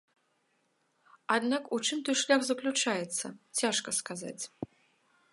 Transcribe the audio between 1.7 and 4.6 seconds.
у чым той шлях заключаецца, цяжка сказаць.